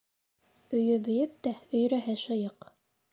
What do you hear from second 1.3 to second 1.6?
тә